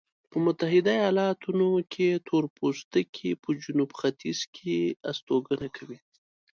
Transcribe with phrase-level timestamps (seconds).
[0.29, 4.77] په متحده ایلاتونو کې تورپوستکي په جنوب ختیځ کې
[5.09, 5.99] استوګنه کوي.